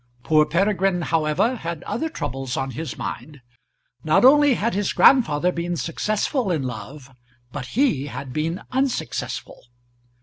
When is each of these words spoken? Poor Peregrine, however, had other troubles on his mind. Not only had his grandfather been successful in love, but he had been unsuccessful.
Poor 0.23 0.47
Peregrine, 0.47 1.03
however, 1.03 1.57
had 1.57 1.83
other 1.83 2.09
troubles 2.09 2.57
on 2.57 2.71
his 2.71 2.97
mind. 2.97 3.39
Not 4.03 4.25
only 4.25 4.55
had 4.55 4.73
his 4.73 4.93
grandfather 4.93 5.51
been 5.51 5.77
successful 5.77 6.49
in 6.51 6.63
love, 6.63 7.11
but 7.51 7.67
he 7.79 8.07
had 8.07 8.33
been 8.33 8.63
unsuccessful. 8.71 9.67